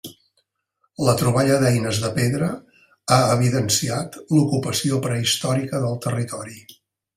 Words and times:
La 1.07 1.13
troballa 1.19 1.59
d'eines 1.63 1.99
de 2.05 2.09
pedra 2.15 2.47
ha 3.17 3.21
evidenciat 3.35 4.19
l'ocupació 4.33 5.01
prehistòrica 5.07 5.85
del 5.87 6.03
territori. 6.09 6.61